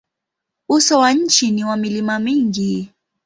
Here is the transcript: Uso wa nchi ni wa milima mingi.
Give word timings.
Uso 0.69 0.99
wa 0.99 1.13
nchi 1.13 1.51
ni 1.51 1.63
wa 1.63 1.77
milima 1.77 2.19
mingi. 2.19 2.89